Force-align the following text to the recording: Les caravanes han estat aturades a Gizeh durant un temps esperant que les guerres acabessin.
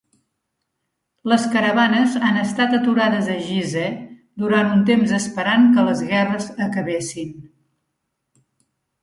Les 1.33 1.43
caravanes 1.55 2.15
han 2.29 2.39
estat 2.43 2.73
aturades 2.77 3.29
a 3.33 3.35
Gizeh 3.49 3.91
durant 4.45 4.73
un 4.79 4.83
temps 4.89 5.15
esperant 5.19 5.69
que 5.77 5.85
les 5.91 6.03
guerres 6.09 6.51
acabessin. 6.71 7.39